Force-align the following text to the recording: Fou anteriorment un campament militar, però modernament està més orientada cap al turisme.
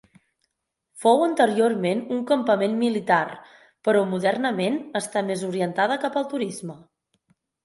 Fou 1.01 1.19
anteriorment 1.25 2.01
un 2.15 2.23
campament 2.31 2.73
militar, 2.85 3.19
però 3.89 4.03
modernament 4.15 4.81
està 5.03 5.25
més 5.29 5.45
orientada 5.53 5.99
cap 6.09 6.19
al 6.25 6.29
turisme. 6.35 6.81